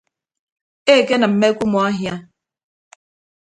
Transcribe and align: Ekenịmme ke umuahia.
Ekenịmme 0.95 1.47
ke 1.57 1.61
umuahia. 1.65 2.13